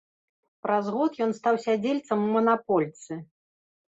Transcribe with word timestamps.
Праз 0.65 0.85
год 0.95 1.19
ён 1.25 1.31
стаў 1.39 1.59
сядзельцам 1.67 2.25
у 2.29 2.31
манапольцы. 2.37 3.21